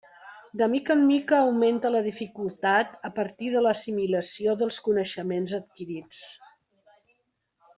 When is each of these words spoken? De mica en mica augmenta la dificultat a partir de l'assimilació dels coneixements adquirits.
De 0.59 0.67
mica 0.69 0.93
en 0.99 1.01
mica 1.09 1.35
augmenta 1.41 1.91
la 1.95 2.01
dificultat 2.07 2.95
a 3.09 3.11
partir 3.19 3.51
de 3.57 3.61
l'assimilació 3.67 4.57
dels 4.63 4.81
coneixements 4.89 5.55
adquirits. 5.59 6.25